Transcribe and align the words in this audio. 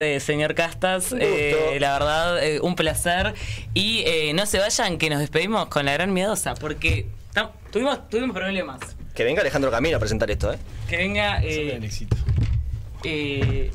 Eh, 0.00 0.20
señor 0.20 0.54
Castas, 0.54 1.12
eh, 1.18 1.76
la 1.80 1.94
verdad, 1.98 2.40
eh, 2.44 2.60
un 2.60 2.76
placer. 2.76 3.34
Y 3.74 4.04
eh, 4.06 4.32
no 4.32 4.46
se 4.46 4.60
vayan, 4.60 4.96
que 4.96 5.10
nos 5.10 5.18
despedimos 5.18 5.66
con 5.66 5.84
la 5.86 5.92
gran 5.92 6.12
miedosa, 6.12 6.54
porque 6.54 7.06
tuvimos, 7.72 8.08
tuvimos 8.08 8.30
problemas. 8.32 8.78
Que 9.12 9.24
venga 9.24 9.40
Alejandro 9.40 9.72
Camino 9.72 9.96
a 9.96 9.98
presentar 9.98 10.30
esto, 10.30 10.52
¿eh? 10.52 10.58
Que 10.88 10.98
venga. 10.98 11.40
eh, 11.42 11.80
eh, 13.02 13.70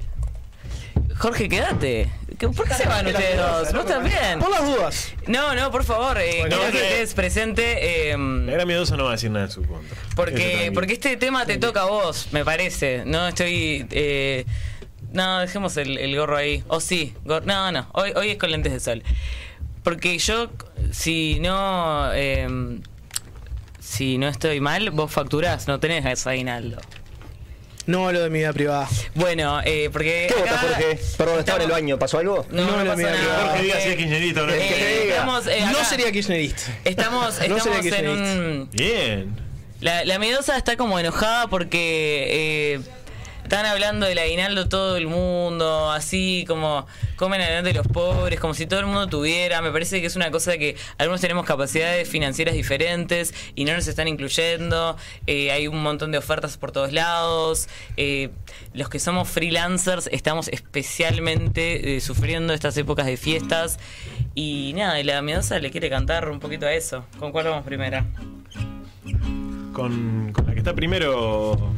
Jorge, 1.18 1.50
quédate. 1.50 2.10
¿Qué- 2.40 2.48
¿Por 2.48 2.70
qué 2.70 2.74
se 2.74 2.88
van 2.88 3.06
ustedes 3.06 3.38
dos? 3.38 3.74
¿Vos 3.74 3.86
también? 3.86 4.40
Por 4.40 4.50
las 4.50 4.66
dudas. 4.66 5.14
No, 5.28 5.54
no, 5.54 5.72
por 5.72 5.84
favor, 5.84 6.18
eh, 6.22 6.38
Bueno, 6.40 6.56
quiero 6.56 6.72
que 6.72 6.88
estés 6.94 7.14
presente. 7.16 8.12
eh, 8.12 8.18
La 8.18 8.52
gran 8.54 8.66
miedosa 8.68 8.96
no 8.96 9.04
va 9.04 9.10
a 9.10 9.14
decir 9.14 9.30
nada 9.30 9.46
en 9.48 9.52
su 9.52 9.62
contra. 9.66 9.98
Porque, 10.16 10.72
porque 10.74 10.94
este 10.94 11.18
tema 11.18 11.46
te 11.46 11.58
toca 11.58 11.82
a 11.82 11.86
vos, 11.86 12.30
me 12.32 12.46
parece. 12.46 13.04
No 13.06 13.28
estoy. 13.28 13.86
eh, 13.92 14.46
no, 15.14 15.40
dejemos 15.40 15.78
el, 15.78 15.98
el 15.98 16.18
gorro 16.18 16.36
ahí. 16.36 16.64
O 16.68 16.80
sí, 16.82 17.14
gor- 17.26 17.44
no, 17.46 17.72
no. 17.72 17.88
Hoy, 17.94 18.12
hoy 18.16 18.32
es 18.32 18.38
con 18.38 18.52
lentes 18.52 18.74
de 18.74 18.80
sol. 18.80 19.04
Porque 19.84 20.18
yo, 20.18 20.50
si 20.92 21.40
no. 21.40 22.12
eh, 22.14 22.80
si 23.80 24.18
no 24.18 24.28
estoy 24.28 24.60
mal, 24.60 24.92
vos 24.92 25.12
facturás, 25.12 25.68
no 25.68 25.80
tenés 25.80 26.26
aguinaldo. 26.26 26.80
No 27.86 28.14
lo 28.14 28.22
de 28.22 28.30
mi 28.30 28.40
vida 28.40 28.54
privada. 28.54 28.88
Bueno, 29.14 29.60
eh, 29.66 29.90
porque. 29.92 30.28
¿Qué 30.30 30.40
vota 30.40 30.52
acá- 30.54 30.62
Jorge? 30.68 31.00
Perdón, 31.18 31.40
estaba 31.40 31.58
en 31.58 31.64
el 31.66 31.72
baño, 31.72 32.00
¿pasó 32.00 32.18
algo? 32.20 32.46
No, 32.50 32.66
no, 32.66 32.84
No, 32.86 32.96
nada. 32.96 33.48
Jorge 33.50 33.64
diga 33.64 33.80
si 33.82 33.90
es 33.90 33.96
kirchnerista 33.98 34.44
o 34.44 34.48
no. 34.48 34.54
eh, 34.54 34.58
que 34.70 35.02
diga. 35.02 35.14
estamos, 35.16 35.48
eh, 35.48 35.66
no 35.70 35.84
sería 35.84 36.12
kirchnerista. 36.14 36.62
Estamos, 36.86 37.36
No 37.40 37.58
estamos 37.58 37.64
sería 37.64 37.78
en 37.78 37.84
kirchnerista. 37.84 38.40
un. 38.40 38.70
Bien. 38.72 39.36
La, 39.82 40.06
la 40.06 40.18
miedosa 40.18 40.56
está 40.56 40.78
como 40.78 40.98
enojada 40.98 41.48
porque 41.48 42.76
eh, 42.76 42.80
están 43.44 43.66
hablando 43.66 44.06
del 44.06 44.18
aguinaldo 44.18 44.68
todo 44.70 44.98
el 44.98 45.08
mundo, 45.08 45.92
así 45.92 46.46
como 46.48 46.88
comen 47.18 47.42
adelante 47.42 47.74
los 47.74 47.88
pobres, 47.88 48.40
como 48.40 48.54
si 48.54 48.66
todo 48.66 48.80
el 48.80 48.86
mundo 48.86 49.08
tuviera. 49.08 49.62
Me 49.62 49.72
parece 49.72 50.00
que 50.02 50.08
es 50.08 50.16
una 50.16 50.32
cosa 50.32 50.58
que 50.58 50.76
algunos 50.98 51.22
tenemos 51.22 51.46
capacidades 51.46 52.08
financieras 52.08 52.56
diferentes 52.56 53.34
y 53.54 53.66
no 53.66 53.74
nos 53.74 53.88
están 53.88 54.08
incluyendo. 54.08 54.98
Eh, 55.28 55.52
hay 55.52 55.68
un 55.68 55.84
montón 55.84 56.12
de 56.12 56.18
ofertas 56.18 56.58
por 56.58 56.72
todos 56.72 56.94
lados. 56.94 57.68
Eh, 57.98 58.30
los 58.74 58.90
que 58.90 59.00
somos 59.00 59.30
freelancers 59.30 60.10
estamos 60.12 60.48
especialmente 60.48 61.98
eh, 61.98 62.02
sufriendo 62.02 62.54
estas 62.54 62.78
épocas 62.78 63.06
de 63.06 63.18
fiestas. 63.18 63.78
Y 64.36 64.74
nada, 64.76 65.04
la 65.04 65.22
miedosa 65.22 65.60
le 65.60 65.70
quiere 65.70 65.90
cantar 65.90 66.30
un 66.30 66.40
poquito 66.40 66.66
a 66.66 66.74
eso. 66.74 67.06
¿Con 67.20 67.32
cuál 67.32 67.46
vamos 67.46 67.66
primera? 67.66 68.06
Con, 69.74 70.32
con 70.34 70.46
la 70.48 70.54
que 70.54 70.60
está 70.60 70.74
primero. 70.74 71.74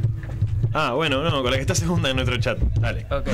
Ah, 0.78 0.92
bueno, 0.94 1.24
no, 1.24 1.42
con 1.42 1.52
la 1.52 1.56
que 1.56 1.62
está 1.62 1.74
segunda 1.74 2.10
en 2.10 2.18
nuestro 2.18 2.36
chat. 2.38 2.58
Dale. 2.60 3.06
Ok. 3.10 3.28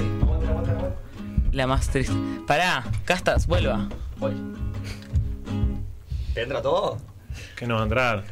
La 1.54 1.66
más 1.66 1.90
triste. 1.90 2.14
Pará, 2.46 2.84
Castas, 3.04 3.48
vuelva. 3.48 3.90
Voy. 4.18 4.34
¿Entra 6.36 6.62
todo? 6.62 7.00
Que 7.56 7.66
no 7.66 7.76
va 7.76 7.82
a 7.82 7.84
entrar. 7.84 8.24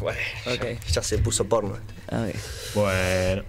Bueno, 0.00 0.18
Ok. 0.46 0.80
ya 0.90 1.02
se 1.02 1.18
puso 1.18 1.44
porno. 1.46 1.74
Ok. 2.10 2.34
Bueno. 2.74 3.42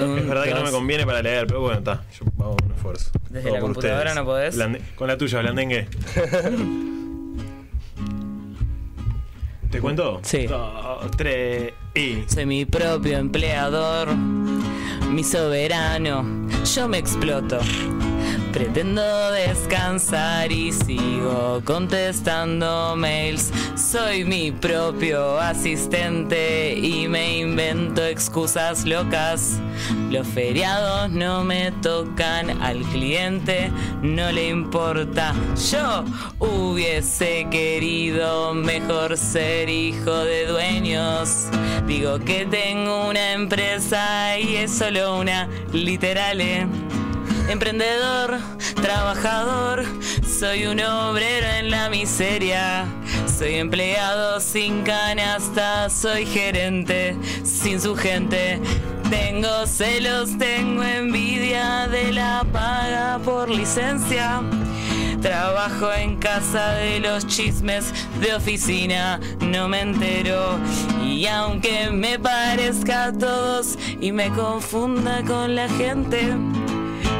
Un, 0.00 0.18
Es 0.18 0.28
verdad 0.28 0.44
que 0.44 0.54
no 0.54 0.64
me 0.64 0.70
conviene 0.70 1.06
para 1.06 1.22
leer, 1.22 1.46
pero 1.46 1.60
bueno, 1.62 1.78
está. 1.78 2.02
Yo 2.18 2.26
hago 2.44 2.56
un 2.62 2.72
esfuerzo. 2.74 3.10
Desde 3.30 3.44
Todo 3.48 3.54
la 3.54 3.60
computadora 3.60 4.14
no 4.14 4.24
podés. 4.24 4.54
Blande- 4.56 4.82
con 4.96 5.08
la 5.08 5.16
tuya, 5.16 5.40
blandengue. 5.40 5.88
¿Te 9.70 9.80
cuento? 9.80 10.20
Sí. 10.22 10.46
Dos, 10.46 11.10
tres 11.16 11.74
y. 11.94 12.24
Soy 12.26 12.46
mi 12.46 12.64
propio 12.64 13.18
empleador, 13.18 14.16
mi 14.16 15.22
soberano. 15.22 16.24
Yo 16.74 16.88
me 16.88 16.98
exploto. 16.98 17.58
Pretendo 18.58 19.30
descansar 19.30 20.50
y 20.50 20.72
sigo 20.72 21.62
contestando 21.64 22.96
mails. 22.96 23.52
Soy 23.76 24.24
mi 24.24 24.50
propio 24.50 25.38
asistente 25.38 26.74
y 26.76 27.06
me 27.06 27.38
invento 27.38 28.04
excusas 28.04 28.84
locas. 28.84 29.60
Los 30.10 30.26
feriados 30.26 31.08
no 31.10 31.44
me 31.44 31.70
tocan, 31.70 32.60
al 32.60 32.82
cliente 32.86 33.70
no 34.02 34.32
le 34.32 34.48
importa. 34.48 35.36
Yo 35.70 36.04
hubiese 36.40 37.46
querido 37.52 38.54
mejor 38.54 39.16
ser 39.16 39.68
hijo 39.68 40.24
de 40.24 40.46
dueños. 40.46 41.46
Digo 41.86 42.18
que 42.18 42.44
tengo 42.44 43.08
una 43.08 43.34
empresa 43.34 44.36
y 44.36 44.56
es 44.56 44.72
solo 44.72 45.20
una 45.20 45.48
literal. 45.72 46.42
Emprendedor, 47.48 48.38
trabajador, 48.74 49.84
soy 50.22 50.66
un 50.66 50.80
obrero 50.80 51.46
en 51.58 51.70
la 51.70 51.88
miseria. 51.88 52.84
Soy 53.38 53.54
empleado 53.54 54.38
sin 54.38 54.82
canasta, 54.82 55.88
soy 55.88 56.26
gerente 56.26 57.16
sin 57.44 57.80
su 57.80 57.96
gente. 57.96 58.60
Tengo 59.08 59.66
celos, 59.66 60.36
tengo 60.36 60.82
envidia 60.82 61.88
de 61.88 62.12
la 62.12 62.44
paga 62.52 63.18
por 63.24 63.48
licencia. 63.48 64.42
Trabajo 65.22 65.90
en 65.92 66.16
casa 66.16 66.74
de 66.74 67.00
los 67.00 67.26
chismes 67.26 67.94
de 68.20 68.34
oficina, 68.34 69.18
no 69.40 69.68
me 69.68 69.80
entero. 69.80 70.58
Y 71.02 71.26
aunque 71.26 71.90
me 71.90 72.18
parezca 72.18 73.06
a 73.06 73.12
todos 73.12 73.78
y 74.00 74.12
me 74.12 74.28
confunda 74.28 75.22
con 75.24 75.54
la 75.54 75.68
gente, 75.70 76.34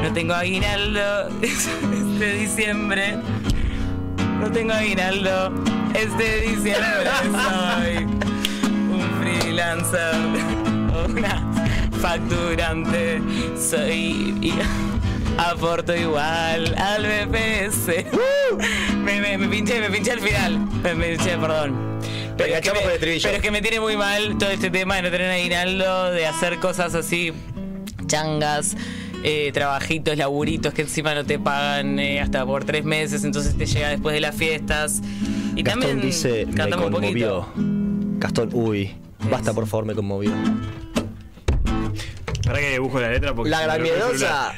no 0.09 0.15
tengo 0.15 0.33
aguinaldo 0.33 1.29
este 1.41 2.33
diciembre. 2.33 3.17
No 4.39 4.51
tengo 4.51 4.73
aguinaldo 4.73 5.53
este 5.93 6.41
diciembre. 6.41 7.11
Soy 7.31 8.05
un 8.91 9.21
freelancer, 9.21 10.15
una 11.07 11.53
facturante. 12.01 13.21
Soy 13.55 14.35
y 14.41 14.53
aporto 15.37 15.95
igual 15.95 16.73
al 16.75 17.03
BPS. 17.03 18.05
Me, 18.97 19.21
me, 19.21 19.37
me 19.37 19.47
pinché, 19.47 19.79
me 19.79 19.91
pinché 19.91 20.13
al 20.13 20.21
final. 20.21 20.57
Me, 20.81 20.95
me 20.95 21.09
pinché, 21.09 21.37
perdón. 21.37 21.99
Pero 22.35 22.55
es, 22.55 22.61
que 22.61 22.71
me, 22.71 22.79
pero 22.99 23.11
es 23.11 23.41
que 23.41 23.51
me 23.51 23.61
tiene 23.61 23.79
muy 23.79 23.95
mal 23.95 24.37
todo 24.39 24.49
este 24.49 24.71
tema 24.71 24.95
de 24.95 25.03
no 25.03 25.11
tener 25.11 25.29
aguinaldo, 25.29 26.09
de 26.11 26.25
hacer 26.25 26.57
cosas 26.59 26.95
así 26.95 27.31
changas, 28.07 28.75
eh, 29.23 29.51
trabajitos, 29.53 30.17
laburitos 30.17 30.73
que 30.73 30.83
encima 30.83 31.13
no 31.13 31.25
te 31.25 31.39
pagan 31.39 31.99
eh, 31.99 32.21
hasta 32.21 32.45
por 32.45 32.63
tres 32.65 32.85
meses, 32.85 33.23
entonces 33.23 33.57
te 33.57 33.65
llega 33.65 33.89
después 33.89 34.13
de 34.13 34.21
las 34.21 34.35
fiestas. 34.35 35.01
Y 35.55 35.63
Gastón 35.63 35.83
también 35.83 36.01
dice, 36.01 36.45
me 36.45 36.69
conmovió. 36.69 36.91
poquito. 36.91 37.53
Gastón, 38.19 38.49
uy, 38.53 38.95
basta 39.29 39.53
por 39.53 39.67
favor, 39.67 39.85
me 39.85 39.95
conmovió. 39.95 40.31
Para 42.43 42.59
que 42.59 42.79
busco 42.79 42.99
la 42.99 43.11
letra 43.11 43.35
porque. 43.35 43.51
La 43.51 43.71
celular. 43.73 44.53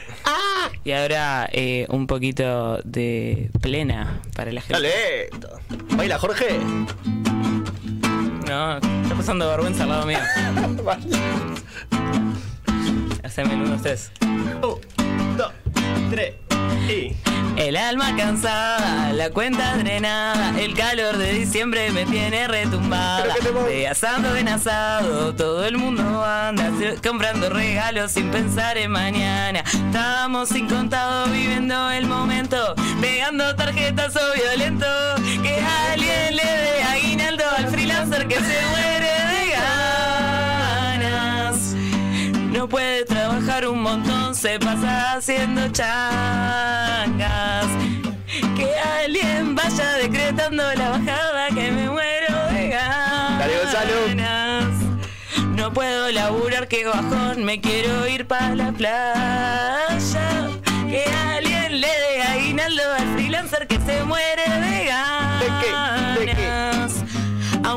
Y 0.84 0.92
ahora 0.94 1.50
eh, 1.52 1.86
un 1.90 2.08
poquito 2.08 2.80
de 2.84 3.52
plena 3.62 4.22
para 4.36 4.52
la 4.52 4.62
gente. 4.62 4.74
Dale. 4.74 5.30
Baila, 5.96 6.18
Jorge. 6.18 6.58
No, 8.48 8.78
está 8.78 9.16
pasando 9.16 9.48
vergüenza 9.48 9.84
al 9.84 9.90
lado 9.90 10.06
mío. 10.06 10.20
Haceme 13.24 13.56
uno, 13.56 13.76
ustedes. 13.76 14.12
Un, 14.22 15.38
dos, 15.38 15.52
tres 16.10 16.34
y. 16.90 17.16
El 17.58 17.78
alma 17.78 18.16
cansada, 18.16 19.14
la 19.14 19.30
cuenta 19.30 19.78
drenada, 19.78 20.60
el 20.60 20.74
calor 20.74 21.18
de 21.18 21.34
diciembre 21.34 21.92
me 21.92 22.06
tiene 22.06 22.48
retumbada. 22.48 23.36
De 23.68 23.88
asado 23.88 24.36
en 24.36 24.48
asado, 24.48 25.36
todo 25.36 25.66
el 25.66 25.78
mundo 25.78 26.24
anda 26.24 26.72
comprando 27.06 27.50
regalos 27.50 28.14
sin 28.14 28.32
pensar 28.32 28.78
en 28.78 28.92
mañana. 28.92 29.60
Estamos 29.60 30.52
incontados 30.56 31.32
viviendo 31.32 31.92
el 31.92 32.08
momento, 32.08 32.74
pegando 33.00 33.56
tarjetas 33.56 34.16
o 34.16 34.34
violento. 34.34 34.88
Que 35.44 35.60
alguien 35.92 36.36
le 36.38 36.44
dé 36.44 36.84
aguinaldo 36.84 37.44
al 37.58 37.68
freelancer 37.68 38.28
que 38.28 38.36
se 38.36 38.66
muere 38.72 39.06
de 39.06 39.41
No 42.62 42.70
puede 42.70 43.06
trabajar 43.06 43.68
un 43.68 43.82
montón, 43.82 44.36
se 44.36 44.60
pasa 44.60 45.14
haciendo 45.14 45.68
changas. 45.70 47.66
Que 48.56 48.70
alguien 48.78 49.56
vaya 49.56 49.94
decretando 49.94 50.72
la 50.76 50.90
bajada 50.92 51.48
que 51.48 51.72
me 51.72 51.90
muero 51.90 52.36
de 52.54 52.70
ganas. 52.70 53.40
Dale, 53.40 53.58
Gonzalo. 53.58 53.96
No 55.56 55.74
puedo 55.74 56.12
laburar, 56.12 56.68
que 56.68 56.86
bajón, 56.86 57.44
me 57.46 57.60
quiero 57.60 58.08
ir 58.08 58.28
para 58.28 58.54
la 58.54 58.72
playa. 58.72 60.52
Que 60.88 61.04
alguien 61.34 61.82
le 61.82 61.88
dé 61.88 62.22
aguinaldo 62.22 62.84
al 62.96 63.14
freelancer 63.16 63.66
que 63.66 63.80
se 63.80 64.04
muere 64.04 64.44
de 64.48 64.86
ganas. 64.86 65.21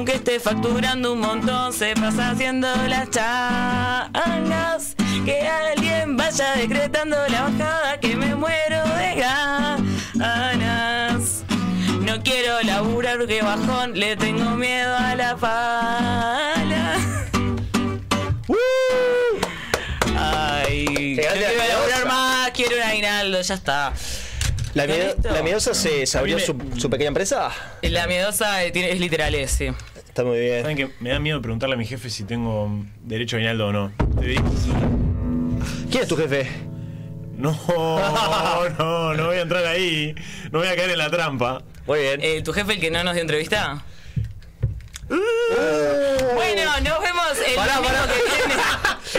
Aunque 0.05 0.19
esté 0.19 0.39
facturando 0.39 1.15
un 1.15 1.21
montón, 1.21 1.73
se 1.73 1.95
pasa 1.95 2.33
haciendo 2.33 2.69
las 2.89 3.09
changas. 3.09 4.95
Que 5.25 5.49
alguien 5.49 6.15
vaya 6.15 6.56
decretando 6.56 7.17
la 7.29 7.45
bajada 7.45 7.99
que 8.01 8.15
me 8.15 8.35
muero 8.35 8.87
de 8.99 9.15
ganas. 10.19 11.43
No 12.03 12.23
quiero 12.23 12.61
laburar 12.65 13.17
porque 13.17 13.41
bajón, 13.41 13.99
le 13.99 14.15
tengo 14.15 14.51
miedo 14.51 14.95
a 14.95 15.15
la 15.15 15.37
pala. 15.37 16.97
Ay, 20.19 21.17
no 21.17 21.23
quiero 21.33 21.56
la 21.56 21.67
laburar 21.67 22.06
más, 22.06 22.51
quiero 22.51 22.77
un 22.77 22.83
aguinaldo, 22.83 23.41
ya 23.41 23.55
está. 23.55 23.95
¿La, 24.75 24.87
miedosa 25.43 25.73
se, 25.73 26.05
se 26.05 26.19
abrió 26.19 26.39
su, 26.39 26.91
pequeña 26.91 27.09
empresa? 27.09 27.51
La 27.81 28.06
miedosa 28.06 28.65
eh, 28.65 28.73
es 28.75 29.01
literal 29.01 29.35
ese. 29.35 29.73
Está 30.15 30.23
muy 30.23 30.39
bien. 30.39 30.61
¿Saben 30.63 30.77
que 30.77 30.91
me 31.01 31.11
da 31.11 31.19
miedo 31.19 31.43
preguntarle 31.43 31.75
a 31.75 31.77
mi 31.77 31.85
jefe 31.85 32.09
si 32.09 32.23
tengo 32.23 32.71
derecho 33.03 33.35
a 33.35 33.39
aguinaldo 33.39 33.67
o 33.67 33.73
no? 33.73 33.93
Te 34.21 34.27
digo. 34.27 34.45
¿Quién 35.91 36.05
es 36.05 36.09
tu 36.09 36.17
jefe? 36.17 36.49
No, 37.37 37.51
no, 38.79 39.15
no 39.15 39.27
voy 39.27 39.37
a 39.39 39.41
entrar 39.41 39.67
ahí. 39.67 40.15
No 40.53 40.61
voy 40.61 40.69
a 40.69 40.77
caer 40.77 40.91
en 40.91 40.99
la 40.99 41.11
trampa. 41.11 41.65
Muy 41.89 41.99
bien. 41.99 42.21
Eh, 42.23 42.43
¿Tu 42.45 42.53
jefe 42.53 42.75
el 42.75 42.81
que 42.81 42.93
no 42.93 43.03
nos 43.03 43.15
dio 43.15 43.23
entrevista? 43.23 43.83
Bueno, 45.09 46.63
nos 46.81 47.01
vemos 47.03 47.33
el 47.49 47.55
Pará, 47.57 47.75
domingo 47.75 47.93
pará. 47.93 48.07
que 48.07 48.23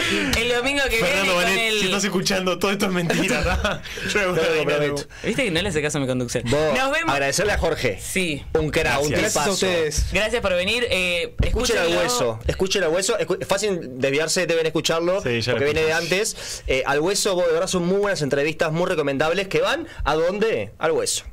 viene. 0.08 0.32
Domingo 0.56 0.82
que 0.90 0.96
Fernando 0.98 1.32
viene 1.38 1.44
con 1.54 1.58
el... 1.58 1.78
si 1.80 1.84
estás 1.86 2.04
escuchando, 2.04 2.58
todo 2.58 2.70
esto 2.70 2.86
es 2.86 2.92
mentira, 2.92 3.38
¿verdad? 3.38 3.82
Yo 4.12 4.20
a 4.20 4.22
No 4.24 4.28
aguinaldo. 4.32 4.56
comprometo. 4.58 5.02
¿Viste 5.24 5.44
que 5.44 5.50
no 5.50 5.62
le 5.62 5.68
hace 5.68 5.82
caso 5.82 5.98
a 5.98 6.00
mi 6.00 6.06
conducción? 6.06 6.44
Vos, 6.46 6.78
Nos 6.78 6.92
vemos. 6.92 7.12
agradecerle 7.12 7.52
a 7.52 7.58
Jorge. 7.58 7.98
Sí. 8.02 8.44
Un 8.54 8.70
crack, 8.70 9.02
un 9.02 9.10
Gracias. 9.10 9.20
Gracias 9.34 9.46
a 9.46 9.50
ustedes. 9.50 10.06
Gracias 10.12 10.42
por 10.42 10.54
venir. 10.54 10.86
Eh, 10.90 11.34
Escuchen 11.42 11.78
al 11.78 11.88
hueso, 11.96 12.38
escuchen 12.46 12.82
al 12.84 12.90
hueso. 12.90 13.18
Escu- 13.18 13.38
Es 13.40 13.46
fácil 13.48 13.78
desviarse, 13.98 14.46
deben 14.46 14.66
escucharlo. 14.66 15.22
Sí, 15.22 15.40
porque 15.50 15.64
viene 15.64 15.82
de 15.82 15.92
antes. 15.92 16.62
Eh, 16.66 16.82
al 16.86 17.00
hueso, 17.00 17.34
vos, 17.34 17.46
de 17.46 17.52
verdad, 17.52 17.66
son 17.68 17.86
muy 17.86 17.98
buenas 17.98 18.22
entrevistas, 18.22 18.72
muy 18.72 18.86
recomendables. 18.88 19.48
Que 19.48 19.60
van 19.60 19.86
a 20.04 20.14
dónde? 20.14 20.72
Al 20.78 20.92
hueso. 20.92 21.24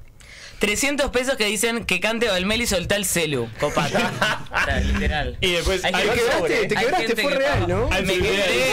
300 0.60 1.10
pesos 1.12 1.36
que 1.36 1.46
dicen 1.46 1.84
que 1.84 2.00
cante 2.00 2.30
Valmel 2.30 2.62
y 2.62 2.68
soltá 2.68 2.96
el 2.96 3.04
celu. 3.06 3.50
Copate. 3.60 3.98
O 4.54 4.66
sea, 4.66 4.80
literal. 4.80 5.36
Y 5.42 5.52
después. 5.52 5.84
Hay 5.84 5.94
hay- 5.94 6.04
que- 6.04 6.10
Te 6.12 6.16
quebraste, 6.20 6.48
te 6.68 6.78
Hay 6.78 6.86
quebraste, 6.86 7.16
fue 7.22 7.32
que 7.34 7.38
real. 7.40 7.68
¿no? 7.68 7.90
Me 7.90 7.96
de- 8.02 8.04
me 8.04 8.14
quebré- 8.14 8.73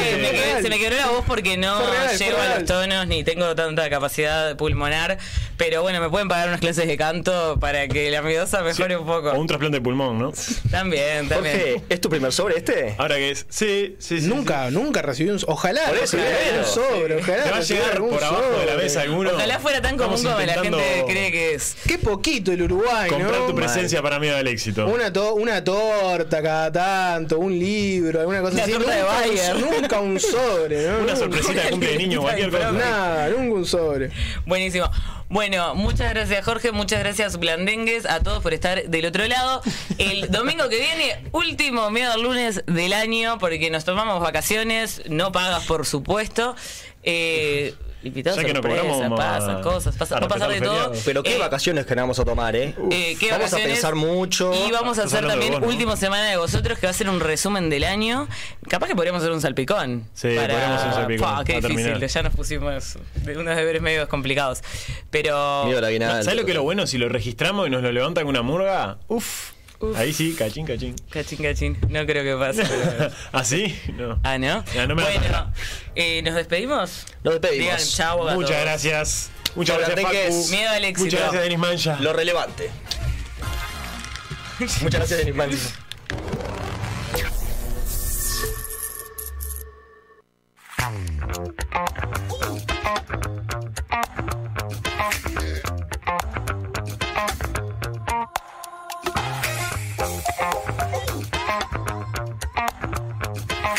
se 0.62 0.68
me 0.68 0.78
quebró 0.78 0.96
la 0.96 1.08
voz 1.08 1.24
porque 1.26 1.56
no 1.56 1.78
real, 1.90 2.16
llego 2.16 2.38
a 2.38 2.58
los 2.58 2.64
tonos 2.64 3.06
ni 3.06 3.24
tengo 3.24 3.54
tanta 3.54 3.88
capacidad 3.90 4.56
pulmonar. 4.56 5.18
Pero 5.60 5.82
bueno, 5.82 6.00
me 6.00 6.08
pueden 6.08 6.26
pagar 6.26 6.48
unas 6.48 6.58
clases 6.60 6.86
de 6.86 6.96
canto 6.96 7.58
para 7.60 7.86
que 7.86 8.10
la 8.10 8.22
miedosa 8.22 8.62
mejore 8.62 8.96
un 8.96 9.04
poco. 9.04 9.28
O 9.32 9.38
un 9.38 9.46
trasplante 9.46 9.76
de 9.76 9.82
pulmón, 9.82 10.18
¿no? 10.18 10.32
También, 10.70 11.28
también. 11.28 11.54
Jorge, 11.60 11.82
¿es 11.90 12.00
tu 12.00 12.08
primer 12.08 12.32
sobre 12.32 12.56
este? 12.56 12.94
Ahora 12.96 13.16
que 13.16 13.32
es. 13.32 13.44
Sí, 13.50 13.94
sí, 13.98 14.22
sí. 14.22 14.26
Nunca, 14.26 14.70
nunca 14.70 15.02
recibí 15.02 15.28
un. 15.28 15.38
Ojalá, 15.46 15.82
Por 15.84 15.98
eso, 15.98 16.16
un 16.16 16.64
sobre, 16.64 17.16
ojalá. 17.20 17.44
Te 17.44 17.50
va 17.50 17.56
a 17.58 17.60
llegar 17.60 17.98
por 17.98 18.24
abajo 18.24 18.58
de 18.58 18.64
la 18.66 18.74
mesa 18.76 19.02
alguno. 19.02 19.32
Ojalá 19.34 19.58
fuera 19.58 19.82
tan 19.82 19.98
común 19.98 20.16
como 20.22 20.40
la 20.40 20.54
gente 20.54 21.04
cree 21.06 21.30
que 21.30 21.52
es. 21.54 21.76
Qué 21.86 21.98
poquito 21.98 22.52
el 22.52 22.62
Uruguay, 22.62 23.10
Comprar 23.10 23.40
¿no? 23.40 23.46
tu 23.48 23.54
presencia 23.54 24.00
para 24.00 24.18
miedo 24.18 24.38
al 24.38 24.46
éxito. 24.48 24.86
Una, 24.86 25.12
to- 25.12 25.34
una 25.34 25.62
torta 25.62 26.42
cada 26.42 26.72
tanto, 26.72 27.38
un 27.38 27.52
libro, 27.58 28.18
alguna 28.20 28.40
cosa 28.40 28.62
así. 28.62 28.72
torta 28.72 28.92
de 28.92 29.00
nunca, 29.02 29.12
Bayer. 29.20 29.56
un, 29.56 29.60
nunca 29.82 30.00
un 30.00 30.18
sobre, 30.20 30.86
¿no? 30.86 30.88
Una 30.90 30.98
Nunca. 31.00 31.16
sorpresita 31.16 31.62
de 31.64 31.68
cumple 31.70 31.90
de 31.90 31.98
niño, 31.98 32.22
cualquier 32.22 32.50
cosa. 32.50 32.72
Nada, 32.72 33.28
nunca 33.28 33.54
un 33.54 33.66
sobre. 33.66 34.10
Buenísimo. 34.46 34.90
Bueno, 35.30 35.76
muchas 35.76 36.10
gracias 36.10 36.44
Jorge, 36.44 36.72
muchas 36.72 36.98
gracias 36.98 37.38
Blandengues, 37.38 38.04
a 38.04 38.18
todos 38.18 38.42
por 38.42 38.52
estar 38.52 38.88
del 38.88 39.06
otro 39.06 39.28
lado. 39.28 39.62
El 39.96 40.28
domingo 40.32 40.68
que 40.68 40.80
viene, 40.80 41.22
último 41.30 41.88
miedo 41.92 42.12
al 42.12 42.22
lunes 42.22 42.64
del 42.66 42.92
año, 42.92 43.38
porque 43.38 43.70
nos 43.70 43.84
tomamos 43.84 44.20
vacaciones, 44.20 45.02
no 45.08 45.30
pagas 45.30 45.66
por 45.66 45.86
supuesto. 45.86 46.56
Eh, 47.04 47.76
invitados 48.02 48.38
Ya 48.38 48.44
que 48.44 48.52
no 48.54 48.62
sorpresa, 48.62 49.06
a- 49.06 49.14
pasan 49.16 49.62
cosas, 49.62 49.96
pasa- 49.96 50.16
a 50.16 50.20
va 50.20 50.26
a 50.26 50.28
pasar 50.28 50.50
de 50.50 50.60
todo. 50.60 50.92
Pero 51.04 51.22
qué 51.22 51.36
Eh, 51.36 51.38
vacaciones 51.38 51.84
que 51.86 51.94
nos 51.94 52.02
vamos 52.04 52.18
a 52.18 52.24
tomar, 52.24 52.56
¿eh? 52.56 52.74
eh, 52.90 53.16
¿qué 53.20 53.30
vamos 53.30 53.50
vacaciones? 53.50 53.66
a 53.66 53.68
pensar 53.72 53.94
mucho. 53.94 54.52
Y 54.66 54.70
vamos 54.72 54.98
a 54.98 55.04
hacer 55.04 55.26
también 55.26 55.52
vos, 55.52 55.60
¿no? 55.62 55.66
última 55.68 55.96
semana 55.96 56.30
de 56.30 56.36
vosotros, 56.36 56.78
que 56.78 56.86
va 56.86 56.90
a 56.90 56.94
ser 56.94 57.08
un 57.10 57.20
resumen 57.20 57.68
del 57.70 57.84
año. 57.84 58.26
Capaz 58.68 58.86
que 58.88 58.94
podríamos 58.94 59.20
hacer 59.22 59.32
un 59.32 59.40
salpicón. 59.40 60.04
Sí, 60.14 60.28
podríamos 60.28 60.76
hacer 60.76 60.88
un 60.88 60.94
salpicón, 60.94 61.44
qué 61.44 61.52
difícil, 61.60 61.76
terminar. 61.84 62.06
ya 62.08 62.22
nos 62.22 62.34
pusimos 62.34 62.98
de 63.16 63.36
unos 63.38 63.56
deberes 63.56 63.82
medio 63.82 64.08
complicados. 64.08 64.62
Pero. 65.10 65.64
Miedo. 65.66 65.80
¿Sabes 66.22 66.36
lo 66.36 66.44
que 66.44 66.52
es 66.52 66.56
lo 66.56 66.62
bueno? 66.62 66.86
Si 66.86 66.98
lo 66.98 67.08
registramos 67.08 67.66
y 67.66 67.70
nos 67.70 67.82
lo 67.82 67.92
levantan 67.92 68.24
con 68.24 68.30
una 68.30 68.42
murga, 68.42 68.98
uff. 69.08 69.52
Ahí 69.96 70.12
sí, 70.12 70.34
cachín, 70.38 70.66
cachín. 70.66 70.94
Cachín, 71.10 71.42
cachín. 71.42 71.78
No 71.88 72.04
creo 72.06 72.22
que 72.22 72.36
pase. 72.38 72.64
pero- 72.68 73.10
¿Así? 73.32 73.74
No. 73.96 74.20
ah, 74.22 74.36
¿no? 74.38 74.62
Ya, 74.74 74.86
no 74.86 74.94
me 74.94 75.02
la 75.02 75.08
bueno, 75.08 75.52
eh, 75.94 76.20
¿nos 76.22 76.34
despedimos? 76.34 77.06
Nos 77.24 77.34
despedimos. 77.40 77.64
Digan 77.78 77.78
chau 77.88 78.28
a 78.28 78.34
Muchas 78.34 78.50
todos. 78.50 78.62
gracias. 78.62 79.30
Muchas 79.56 79.78
Chau, 79.78 79.86
gracias. 79.96 80.34
Facu. 80.34 80.48
Miedo 80.50 80.70
al 80.70 80.84
éxito. 80.84 81.04
Muchas 81.06 81.20
gracias, 81.20 81.42
Denis 81.42 81.58
Mancha. 81.58 81.96
Lo 82.00 82.12
relevante. 82.12 82.70
Muchas 84.58 84.82
gracias, 84.92 85.18
Denis 85.20 85.34
Manzi. 85.34 85.58